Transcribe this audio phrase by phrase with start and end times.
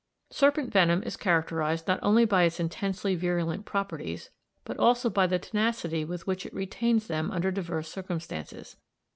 [0.31, 4.31] Serpent venom is characterised not only by its intensely virulent properties,
[4.65, 8.77] but also by the tenacity with which it retains them under diverse circumstances.